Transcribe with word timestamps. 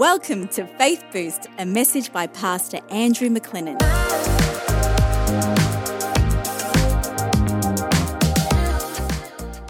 Welcome 0.00 0.48
to 0.48 0.66
Faith 0.78 1.04
Boost, 1.12 1.46
a 1.58 1.66
message 1.66 2.10
by 2.10 2.26
Pastor 2.26 2.78
Andrew 2.88 3.28
McLennan. 3.28 3.78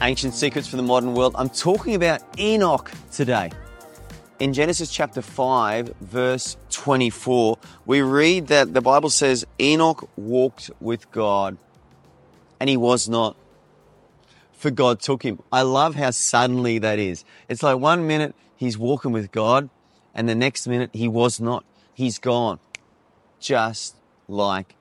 Ancient 0.01 0.33
secrets 0.35 0.69
for 0.69 0.77
the 0.77 0.85
modern 0.85 1.15
world. 1.15 1.35
I'm 1.37 1.49
talking 1.49 1.97
about 1.97 2.23
Enoch 2.39 2.93
today. 3.11 3.51
In 4.39 4.53
Genesis 4.53 4.93
chapter 4.93 5.21
5, 5.21 5.97
verse 6.01 6.57
24, 6.71 7.59
we 7.85 8.01
read 8.01 8.47
that 8.47 8.73
the 8.73 8.81
Bible 8.81 9.11
says 9.11 9.45
Enoch 9.61 10.09
walked 10.17 10.71
with 10.79 11.11
God 11.11 11.59
and 12.61 12.71
he 12.71 12.77
was 12.77 13.09
not, 13.09 13.35
for 14.53 14.71
God 14.71 15.01
took 15.01 15.25
him. 15.25 15.43
I 15.51 15.63
love 15.63 15.97
how 15.97 16.13
suddenly 16.13 16.79
that 16.79 17.01
is. 17.01 17.25
It's 17.49 17.65
like 17.65 17.79
one 17.79 18.07
minute 18.07 18.37
he's 18.55 18.79
walking 18.79 19.11
with 19.11 19.33
God 19.33 19.69
and 20.15 20.29
the 20.29 20.35
next 20.35 20.67
minute 20.67 20.91
he 20.93 21.09
was 21.09 21.41
not. 21.41 21.65
He's 21.95 22.19
gone. 22.19 22.59
Just 23.39 23.97
like 24.29 24.75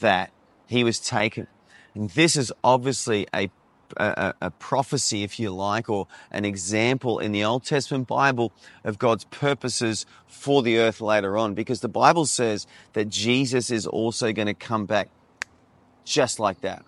that. 0.00 0.30
He 0.66 0.84
was 0.84 1.00
taken. 1.00 1.46
And 1.94 2.10
this 2.10 2.36
is 2.36 2.52
obviously 2.62 3.26
a 3.34 3.50
a, 3.96 4.34
a, 4.40 4.50
prophecy, 4.50 5.22
if 5.22 5.40
you 5.40 5.50
like, 5.50 5.88
or 5.88 6.06
an 6.30 6.44
example 6.44 7.18
in 7.18 7.32
the 7.32 7.44
Old 7.44 7.64
Testament 7.64 8.06
Bible 8.06 8.52
of 8.84 8.98
God's 8.98 9.24
purposes 9.24 10.06
for 10.26 10.62
the 10.62 10.78
earth 10.78 11.00
later 11.00 11.36
on, 11.36 11.54
because 11.54 11.80
the 11.80 11.88
Bible 11.88 12.26
says 12.26 12.66
that 12.92 13.08
Jesus 13.08 13.70
is 13.70 13.86
also 13.86 14.32
going 14.32 14.46
to 14.46 14.54
come 14.54 14.86
back 14.86 15.08
just 16.04 16.38
like 16.38 16.60
that. 16.60 16.84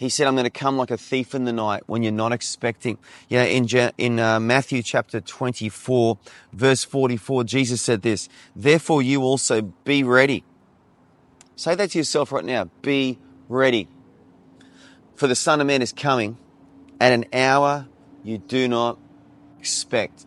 He 0.00 0.08
said, 0.08 0.26
I'm 0.26 0.34
going 0.34 0.44
to 0.44 0.50
come 0.50 0.78
like 0.78 0.90
a 0.90 0.96
thief 0.96 1.34
in 1.34 1.44
the 1.44 1.52
night 1.52 1.82
when 1.84 2.02
you're 2.02 2.10
not 2.10 2.32
expecting. 2.32 2.96
You 3.28 3.36
know, 3.36 3.44
in, 3.44 3.68
in 3.98 4.18
uh, 4.18 4.40
Matthew 4.40 4.82
chapter 4.82 5.20
24, 5.20 6.16
verse 6.54 6.84
44, 6.84 7.44
Jesus 7.44 7.82
said 7.82 8.00
this, 8.00 8.26
Therefore 8.56 9.02
you 9.02 9.20
also 9.20 9.60
be 9.60 10.02
ready. 10.02 10.42
Say 11.54 11.74
that 11.74 11.90
to 11.90 11.98
yourself 11.98 12.32
right 12.32 12.46
now. 12.46 12.70
Be 12.80 13.18
ready. 13.50 13.88
For 15.16 15.26
the 15.26 15.34
Son 15.34 15.60
of 15.60 15.66
Man 15.66 15.82
is 15.82 15.92
coming 15.92 16.38
at 16.98 17.12
an 17.12 17.26
hour 17.34 17.86
you 18.24 18.38
do 18.38 18.68
not 18.68 18.98
expect. 19.58 20.24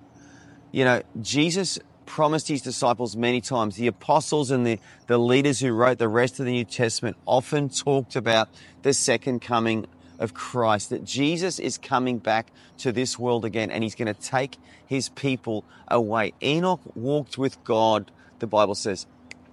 You 0.71 0.85
know, 0.85 1.01
Jesus 1.19 1.79
promised 2.05 2.47
his 2.47 2.61
disciples 2.61 3.15
many 3.15 3.41
times. 3.41 3.75
The 3.75 3.87
apostles 3.87 4.51
and 4.51 4.65
the, 4.65 4.79
the 5.07 5.17
leaders 5.17 5.59
who 5.59 5.71
wrote 5.71 5.97
the 5.97 6.07
rest 6.07 6.39
of 6.39 6.45
the 6.45 6.51
New 6.51 6.65
Testament 6.65 7.17
often 7.25 7.69
talked 7.69 8.15
about 8.15 8.49
the 8.81 8.93
second 8.93 9.41
coming 9.41 9.87
of 10.19 10.33
Christ, 10.33 10.89
that 10.91 11.03
Jesus 11.03 11.59
is 11.59 11.77
coming 11.77 12.17
back 12.17 12.51
to 12.79 12.91
this 12.91 13.17
world 13.17 13.45
again 13.45 13.71
and 13.71 13.83
he's 13.83 13.95
going 13.95 14.13
to 14.13 14.19
take 14.19 14.57
his 14.85 15.09
people 15.09 15.65
away. 15.87 16.33
Enoch 16.41 16.81
walked 16.95 17.37
with 17.37 17.61
God, 17.63 18.11
the 18.39 18.47
Bible 18.47 18.75
says, 18.75 19.05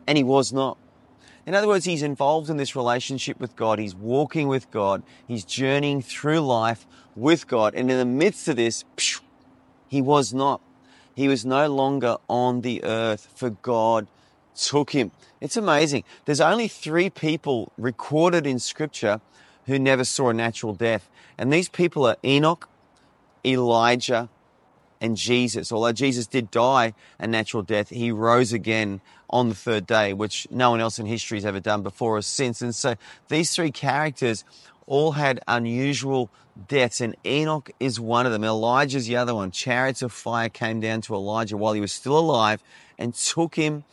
and 0.06 0.16
he 0.18 0.24
was 0.24 0.52
not. 0.52 0.76
In 1.46 1.54
other 1.54 1.66
words, 1.66 1.86
he's 1.86 2.02
involved 2.02 2.50
in 2.50 2.58
this 2.58 2.76
relationship 2.76 3.40
with 3.40 3.56
God. 3.56 3.78
He's 3.78 3.94
walking 3.94 4.46
with 4.46 4.70
God. 4.70 5.02
He's 5.26 5.44
journeying 5.44 6.02
through 6.02 6.40
life 6.40 6.86
with 7.16 7.48
God. 7.48 7.74
And 7.74 7.90
in 7.90 7.98
the 7.98 8.04
midst 8.04 8.46
of 8.46 8.56
this, 8.56 8.84
he 9.88 10.02
was 10.02 10.32
not. 10.34 10.60
He 11.20 11.28
was 11.28 11.44
no 11.44 11.68
longer 11.68 12.16
on 12.30 12.62
the 12.62 12.82
earth, 12.82 13.28
for 13.34 13.50
God 13.50 14.06
took 14.56 14.92
him. 14.92 15.10
It's 15.42 15.54
amazing. 15.54 16.04
There's 16.24 16.40
only 16.40 16.66
three 16.66 17.10
people 17.10 17.72
recorded 17.76 18.46
in 18.46 18.58
Scripture 18.58 19.20
who 19.66 19.78
never 19.78 20.04
saw 20.04 20.30
a 20.30 20.32
natural 20.32 20.72
death. 20.72 21.10
And 21.36 21.52
these 21.52 21.68
people 21.68 22.06
are 22.06 22.16
Enoch, 22.24 22.70
Elijah, 23.44 24.30
and 24.98 25.14
Jesus. 25.14 25.70
Although 25.70 25.92
Jesus 25.92 26.26
did 26.26 26.50
die 26.50 26.94
a 27.18 27.26
natural 27.26 27.62
death, 27.62 27.90
he 27.90 28.10
rose 28.10 28.54
again 28.54 29.02
on 29.28 29.50
the 29.50 29.54
third 29.54 29.86
day, 29.86 30.14
which 30.14 30.46
no 30.50 30.70
one 30.70 30.80
else 30.80 30.98
in 30.98 31.04
history 31.04 31.36
has 31.36 31.44
ever 31.44 31.60
done 31.60 31.82
before 31.82 32.16
or 32.16 32.22
since. 32.22 32.62
And 32.62 32.74
so 32.74 32.94
these 33.28 33.54
three 33.54 33.72
characters 33.72 34.42
all 34.90 35.12
had 35.12 35.40
unusual 35.46 36.28
deaths, 36.66 37.00
and 37.00 37.16
Enoch 37.24 37.70
is 37.78 38.00
one 38.00 38.26
of 38.26 38.32
them. 38.32 38.42
Elijah's 38.42 39.06
the 39.06 39.14
other 39.14 39.36
one. 39.36 39.52
Chariots 39.52 40.02
of 40.02 40.12
fire 40.12 40.48
came 40.48 40.80
down 40.80 41.00
to 41.02 41.14
Elijah 41.14 41.56
while 41.56 41.74
he 41.74 41.80
was 41.80 41.92
still 41.92 42.18
alive 42.18 42.60
and 42.98 43.14
took 43.14 43.54
him 43.54 43.84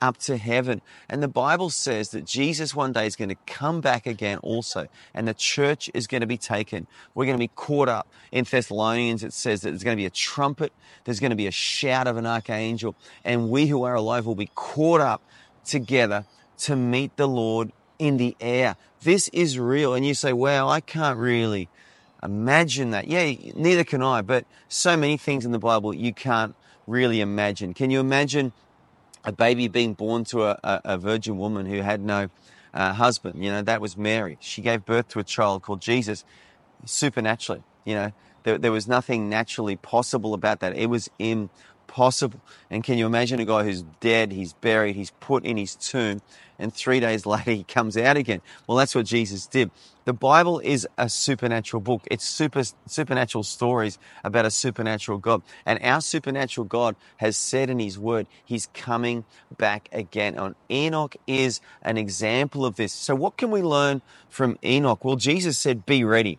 up 0.00 0.16
to 0.16 0.38
heaven. 0.38 0.80
And 1.06 1.22
the 1.22 1.28
Bible 1.28 1.68
says 1.68 2.10
that 2.10 2.24
Jesus 2.24 2.74
one 2.74 2.94
day 2.94 3.06
is 3.06 3.14
going 3.14 3.28
to 3.28 3.36
come 3.46 3.82
back 3.82 4.06
again 4.06 4.38
also, 4.38 4.86
and 5.12 5.28
the 5.28 5.34
church 5.34 5.90
is 5.92 6.06
going 6.06 6.22
to 6.22 6.26
be 6.26 6.38
taken. 6.38 6.86
We're 7.14 7.26
going 7.26 7.36
to 7.36 7.44
be 7.44 7.50
caught 7.54 7.90
up. 7.90 8.08
In 8.32 8.44
Thessalonians, 8.44 9.22
it 9.22 9.34
says 9.34 9.60
that 9.60 9.70
there's 9.70 9.84
going 9.84 9.98
to 9.98 10.00
be 10.00 10.06
a 10.06 10.10
trumpet, 10.10 10.72
there's 11.04 11.20
going 11.20 11.30
to 11.30 11.36
be 11.36 11.46
a 11.46 11.52
shout 11.52 12.06
of 12.06 12.16
an 12.16 12.24
archangel, 12.24 12.96
and 13.22 13.50
we 13.50 13.66
who 13.66 13.82
are 13.82 13.94
alive 13.94 14.24
will 14.24 14.34
be 14.34 14.50
caught 14.54 15.02
up 15.02 15.20
together 15.66 16.24
to 16.60 16.74
meet 16.74 17.16
the 17.18 17.28
Lord 17.28 17.70
in 17.98 18.16
the 18.16 18.36
air. 18.40 18.76
This 19.02 19.28
is 19.28 19.58
real. 19.58 19.94
And 19.94 20.06
you 20.06 20.14
say, 20.14 20.32
well, 20.32 20.68
I 20.68 20.80
can't 20.80 21.18
really 21.18 21.68
imagine 22.22 22.90
that. 22.90 23.08
Yeah, 23.08 23.32
neither 23.54 23.84
can 23.84 24.02
I, 24.02 24.22
but 24.22 24.44
so 24.68 24.96
many 24.96 25.16
things 25.16 25.44
in 25.44 25.52
the 25.52 25.58
Bible 25.58 25.94
you 25.94 26.12
can't 26.12 26.54
really 26.86 27.20
imagine. 27.20 27.74
Can 27.74 27.90
you 27.90 28.00
imagine 28.00 28.52
a 29.24 29.32
baby 29.32 29.68
being 29.68 29.94
born 29.94 30.24
to 30.24 30.44
a, 30.44 30.58
a, 30.64 30.80
a 30.84 30.98
virgin 30.98 31.36
woman 31.38 31.66
who 31.66 31.82
had 31.82 32.00
no 32.00 32.30
uh, 32.74 32.92
husband. 32.92 33.42
You 33.42 33.50
know, 33.50 33.62
that 33.62 33.80
was 33.80 33.96
Mary. 33.96 34.38
She 34.40 34.62
gave 34.62 34.84
birth 34.84 35.08
to 35.08 35.18
a 35.18 35.24
child 35.24 35.62
called 35.62 35.80
Jesus 35.80 36.24
supernaturally. 36.84 37.62
You 37.84 37.94
know, 37.94 38.12
there, 38.44 38.58
there 38.58 38.72
was 38.72 38.86
nothing 38.86 39.28
naturally 39.28 39.76
possible 39.76 40.34
about 40.34 40.60
that. 40.60 40.76
It 40.76 40.86
was 40.86 41.10
impossible. 41.18 41.50
And 42.70 42.84
can 42.84 42.98
you 42.98 43.06
imagine 43.06 43.40
a 43.40 43.44
guy 43.44 43.64
who's 43.64 43.82
dead, 44.00 44.30
he's 44.30 44.52
buried, 44.52 44.94
he's 44.94 45.10
put 45.18 45.44
in 45.44 45.56
his 45.56 45.74
tomb, 45.74 46.22
and 46.58 46.72
three 46.72 47.00
days 47.00 47.26
later 47.26 47.50
he 47.50 47.64
comes 47.64 47.96
out 47.96 48.16
again. 48.16 48.40
Well, 48.66 48.78
that's 48.78 48.94
what 48.94 49.06
Jesus 49.06 49.46
did. 49.46 49.70
The 50.04 50.12
Bible 50.12 50.58
is 50.60 50.88
a 50.96 51.08
supernatural 51.08 51.82
book. 51.82 52.02
It's 52.10 52.24
super, 52.24 52.62
supernatural 52.86 53.44
stories 53.44 53.98
about 54.24 54.46
a 54.46 54.50
supernatural 54.50 55.18
God. 55.18 55.42
And 55.66 55.78
our 55.82 56.00
supernatural 56.00 56.66
God 56.66 56.96
has 57.18 57.36
said 57.36 57.68
in 57.68 57.78
his 57.78 57.98
word, 57.98 58.26
he's 58.44 58.68
coming 58.72 59.24
back 59.58 59.88
again. 59.92 60.38
And 60.38 60.54
Enoch 60.70 61.16
is 61.26 61.60
an 61.82 61.98
example 61.98 62.64
of 62.64 62.76
this. 62.76 62.92
So 62.92 63.14
what 63.14 63.36
can 63.36 63.50
we 63.50 63.60
learn 63.60 64.00
from 64.30 64.58
Enoch? 64.64 65.04
Well, 65.04 65.16
Jesus 65.16 65.58
said, 65.58 65.84
be 65.84 66.04
ready. 66.04 66.38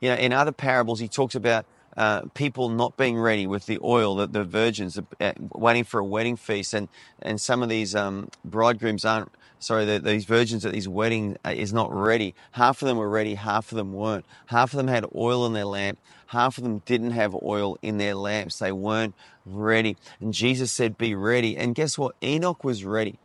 You 0.00 0.10
know, 0.10 0.16
in 0.16 0.32
other 0.34 0.52
parables, 0.52 1.00
he 1.00 1.08
talks 1.08 1.34
about 1.34 1.64
uh, 1.96 2.22
people 2.34 2.68
not 2.68 2.96
being 2.96 3.18
ready 3.18 3.46
with 3.46 3.66
the 3.66 3.78
oil, 3.82 4.16
that 4.16 4.32
the 4.32 4.44
virgins 4.44 4.98
uh, 5.20 5.32
waiting 5.38 5.84
for 5.84 6.00
a 6.00 6.04
wedding 6.04 6.36
feast, 6.36 6.74
and 6.74 6.88
and 7.20 7.40
some 7.40 7.62
of 7.62 7.68
these 7.68 7.94
um, 7.94 8.28
bridegrooms 8.44 9.04
aren't. 9.04 9.30
Sorry, 9.58 9.86
the, 9.86 9.98
these 9.98 10.26
virgins 10.26 10.66
at 10.66 10.72
these 10.72 10.86
wedding 10.86 11.38
uh, 11.44 11.54
is 11.56 11.72
not 11.72 11.90
ready. 11.90 12.34
Half 12.52 12.82
of 12.82 12.88
them 12.88 12.98
were 12.98 13.08
ready, 13.08 13.34
half 13.34 13.72
of 13.72 13.76
them 13.76 13.94
weren't. 13.94 14.26
Half 14.46 14.74
of 14.74 14.76
them 14.76 14.88
had 14.88 15.06
oil 15.14 15.46
in 15.46 15.54
their 15.54 15.64
lamp, 15.64 15.98
half 16.26 16.58
of 16.58 16.64
them 16.64 16.82
didn't 16.84 17.12
have 17.12 17.34
oil 17.42 17.78
in 17.80 17.96
their 17.96 18.14
lamps. 18.14 18.58
They 18.58 18.72
weren't 18.72 19.14
ready. 19.46 19.96
And 20.20 20.34
Jesus 20.34 20.70
said, 20.70 20.98
"Be 20.98 21.14
ready." 21.14 21.56
And 21.56 21.74
guess 21.74 21.96
what? 21.96 22.14
Enoch 22.22 22.62
was 22.64 22.84
ready. 22.84 23.18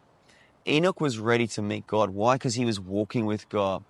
Enoch 0.67 1.01
was 1.01 1.19
ready 1.19 1.47
to 1.47 1.61
meet 1.61 1.87
God. 1.87 2.11
Why? 2.11 2.35
Because 2.35 2.55
he 2.55 2.65
was 2.65 2.79
walking 2.79 3.25
with 3.25 3.49
God. 3.49 3.83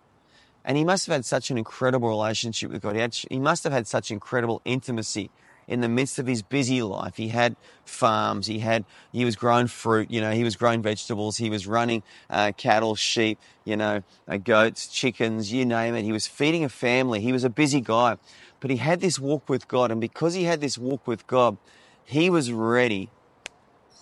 And 0.64 0.78
he 0.78 0.84
must 0.84 1.08
have 1.08 1.14
had 1.14 1.26
such 1.26 1.50
an 1.50 1.58
incredible 1.58 2.10
relationship 2.10 2.72
with 2.72 2.82
God. 2.82 2.96
He, 2.96 3.02
had, 3.02 3.16
he 3.30 3.40
must 3.40 3.64
have 3.64 3.74
had 3.74 3.88
such 3.88 4.12
incredible 4.12 4.62
intimacy 4.64 5.32
in 5.68 5.82
the 5.82 5.88
midst 5.88 6.20
of 6.20 6.28
his 6.28 6.42
busy 6.42 6.84
life. 6.84 7.16
He 7.16 7.30
had 7.30 7.56
farms. 7.86 8.48
He 8.48 8.60
had 8.60 8.84
he 9.12 9.26
was 9.26 9.36
growing 9.36 9.68
fruit. 9.68 10.12
You 10.12 10.22
know, 10.22 10.32
he 10.32 10.44
was 10.44 10.56
growing 10.56 10.82
vegetables. 10.82 11.38
He 11.38 11.50
was 11.50 11.66
running 11.66 12.04
uh, 12.30 12.52
cattle, 12.58 12.96
sheep. 12.96 13.40
You 13.64 13.78
know, 13.78 14.04
uh, 14.28 14.38
goats, 14.38 14.88
chickens, 14.88 15.54
you 15.54 15.66
name 15.66 15.96
it. 15.96 16.04
He 16.04 16.12
was 16.12 16.28
feeding 16.28 16.64
a 16.64 16.70
family. 16.70 17.22
He 17.22 17.32
was 17.32 17.44
a 17.44 17.50
busy 17.50 17.80
guy, 17.80 18.18
but 18.60 18.70
he 18.70 18.78
had 18.78 19.00
this 19.02 19.20
walk 19.20 19.48
with 19.48 19.68
God, 19.68 19.92
and 19.92 20.02
because 20.02 20.34
he 20.34 20.44
had 20.44 20.62
this 20.62 20.78
walk 20.78 21.06
with 21.08 21.28
God, 21.28 21.58
he 22.04 22.30
was 22.30 22.52
ready 22.52 23.10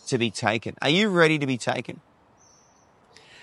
to 0.07 0.17
be 0.17 0.31
taken. 0.31 0.75
Are 0.81 0.89
you 0.89 1.09
ready 1.09 1.37
to 1.37 1.45
be 1.45 1.57
taken? 1.57 2.01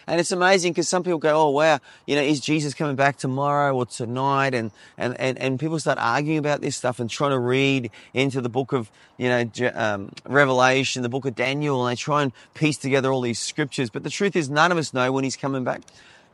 And 0.08 0.20
it's 0.20 0.30
amazing 0.30 0.72
because 0.72 0.86
some 0.86 1.02
people 1.02 1.18
go, 1.18 1.46
oh, 1.46 1.50
wow, 1.50 1.80
you 2.06 2.14
know, 2.14 2.22
is 2.22 2.40
Jesus 2.40 2.74
coming 2.74 2.94
back 2.94 3.16
tomorrow 3.16 3.74
or 3.74 3.86
tonight? 3.86 4.54
And, 4.54 4.70
and, 4.96 5.18
and, 5.18 5.36
and 5.36 5.58
people 5.58 5.80
start 5.80 5.98
arguing 5.98 6.38
about 6.38 6.60
this 6.60 6.76
stuff 6.76 7.00
and 7.00 7.10
trying 7.10 7.32
to 7.32 7.38
read 7.40 7.90
into 8.14 8.40
the 8.40 8.48
book 8.48 8.72
of, 8.72 8.90
you 9.16 9.28
know, 9.28 9.50
um, 9.74 10.12
Revelation, 10.24 11.02
the 11.02 11.08
book 11.08 11.24
of 11.24 11.34
Daniel, 11.34 11.84
and 11.84 11.92
they 11.92 12.00
try 12.00 12.22
and 12.22 12.32
piece 12.54 12.76
together 12.76 13.10
all 13.10 13.20
these 13.20 13.40
scriptures. 13.40 13.90
But 13.90 14.04
the 14.04 14.10
truth 14.10 14.36
is, 14.36 14.48
none 14.48 14.70
of 14.70 14.78
us 14.78 14.94
know 14.94 15.10
when 15.10 15.24
he's 15.24 15.36
coming 15.36 15.64
back. 15.64 15.82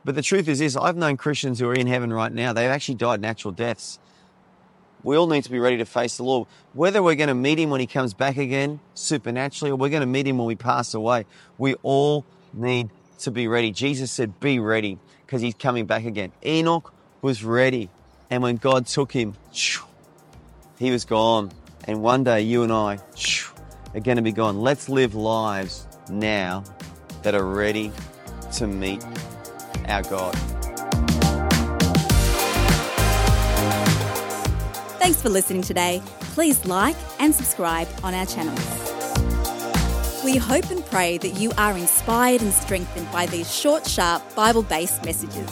But 0.05 0.17
the 0.17 0.23
truth 0.23 0.49
is, 0.49 0.61
is 0.61 0.77
I've 0.77 0.97
known 0.97 1.17
Christians 1.17 1.59
who 1.59 1.69
are 1.69 1.75
in 1.75 1.87
heaven 1.87 2.13
right 2.13 2.33
now. 2.33 2.53
They've 2.53 2.71
actually 2.71 2.97
died 2.97 3.23
natural 3.23 3.53
deaths. 3.53 3.99
We 5.03 5.17
all 5.17 5.27
need 5.27 5.45
to 5.45 5.51
be 5.51 5.59
ready 5.59 5.79
to 5.79 5.87
face 5.87 6.19
the 6.19 6.25
Lord. 6.25 6.47
Whether 6.75 7.03
we're 7.03 7.15
going 7.15 7.29
to 7.29 7.35
meet 7.35 7.59
him 7.59 7.71
when 7.71 7.81
he 7.81 7.87
comes 7.87 8.13
back 8.13 8.37
again, 8.37 8.81
supernaturally, 8.95 9.73
or 9.73 9.77
we're 9.77 9.89
going 9.89 10.03
to 10.03 10.07
meet 10.07 10.27
him 10.27 10.39
when 10.39 10.47
we 10.47 10.57
pass 10.57 10.93
away, 10.93 11.25
we 11.57 11.75
all 11.83 12.25
need 12.53 12.91
to 13.23 13.31
be 13.31 13.49
ready. 13.49 13.71
Jesus 13.71 14.11
said, 14.11 14.39
Be 14.41 14.59
ready 14.59 14.99
because 15.27 15.43
he's 15.43 15.55
coming 15.55 15.87
back 15.87 16.05
again. 16.05 16.33
Enoch 16.45 16.93
was 17.21 17.45
ready. 17.45 17.89
And 18.31 18.43
when 18.43 18.57
God 18.57 18.87
took 18.87 19.13
him, 19.13 19.35
he 20.79 20.91
was 20.91 21.05
gone. 21.05 21.53
And 21.85 22.03
one 22.03 22.25
day, 22.25 22.43
you 22.43 22.63
and 22.63 22.73
I, 22.73 22.99
are 23.95 24.01
going 24.01 24.17
to 24.17 24.23
be 24.23 24.33
gone. 24.33 24.61
Let's 24.61 24.89
live 24.89 25.15
lives 25.15 25.87
now 26.09 26.65
that 27.23 27.35
are 27.35 27.45
ready 27.45 27.93
to 28.55 28.67
meet 28.67 29.05
our 29.87 30.03
God. 30.03 30.35
Thanks 34.99 35.21
for 35.21 35.29
listening 35.29 35.63
today. 35.63 36.03
Please 36.35 36.65
like 36.65 36.97
and 37.19 37.35
subscribe 37.35 37.89
on 38.03 38.15
our 38.15 38.27
channels. 38.27 38.92
We 40.25 40.37
hope 40.37 40.71
and 40.71 40.87
pray 40.87 41.19
that 41.19 41.41
you 41.41 41.51
are 41.59 41.77
inspired 41.77 42.43
and 42.43 42.53
strengthened 42.53 43.11
by 43.11 43.27
these 43.27 43.53
short, 43.53 43.85
sharp, 43.89 44.23
Bible 44.37 44.63
based 44.63 45.05
messages. 45.05 45.51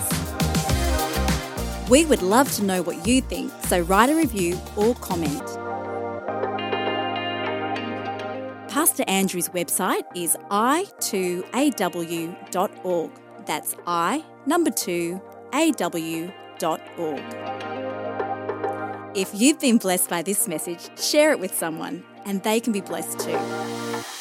We 1.90 2.04
would 2.04 2.22
love 2.22 2.52
to 2.52 2.62
know 2.62 2.80
what 2.80 3.04
you 3.04 3.20
think, 3.20 3.52
so 3.64 3.80
write 3.80 4.10
a 4.10 4.14
review 4.14 4.56
or 4.76 4.94
comment. 4.94 5.44
Pastor 8.70 9.02
Andrew's 9.08 9.48
website 9.48 10.04
is 10.14 10.36
i2aw.org. 10.52 11.50
That's 13.46 13.74
i 13.88 14.24
number 14.46 14.70
2 14.70 15.20
aw.org. 15.52 16.30
If 19.16 19.30
you've 19.34 19.58
been 19.58 19.78
blessed 19.78 20.08
by 20.08 20.22
this 20.22 20.46
message, 20.46 20.96
share 20.96 21.32
it 21.32 21.40
with 21.40 21.52
someone 21.52 22.04
and 22.24 22.40
they 22.44 22.60
can 22.60 22.72
be 22.72 22.80
blessed 22.80 23.18
too. 23.18 24.19